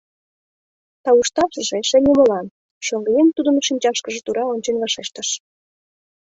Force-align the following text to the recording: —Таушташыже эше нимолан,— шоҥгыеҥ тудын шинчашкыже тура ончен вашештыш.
—Таушташыже 1.03 1.75
эше 1.81 1.97
нимолан,— 2.05 2.47
шоҥгыеҥ 2.85 3.27
тудын 3.37 3.55
шинчашкыже 3.67 4.19
тура 4.25 4.43
ончен 4.53 4.75
вашештыш. 4.81 5.29